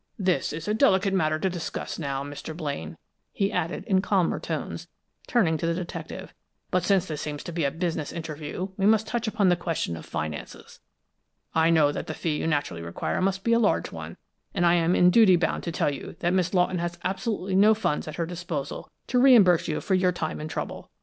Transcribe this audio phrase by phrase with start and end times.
[0.17, 2.57] This is a delicate matter to discuss now, Mr.
[2.57, 2.97] Blaine,"
[3.31, 4.87] he added, in calmer tones,
[5.27, 6.33] turning to the detective,
[6.71, 9.95] "but since this seems to be a business interview, we must touch upon the question
[9.95, 10.79] of finances.
[11.53, 14.17] I know that the fee you naturally require must be a large one,
[14.55, 17.75] and I am in duty bound to tell you that Miss Lawton has absolutely no
[17.75, 20.89] funds at her disposal to reimburse you for your time and trouble.